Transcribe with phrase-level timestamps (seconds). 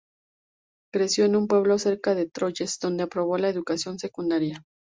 [0.91, 4.65] Creció en un pueblo cerca de Troyes, donde aprobó la educación secundaria.